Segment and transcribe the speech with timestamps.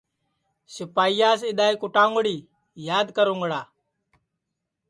[0.73, 2.37] سِپائییاس اِدؔا کُٹاؤنگڑی
[2.87, 3.61] یاد کرُونگڑا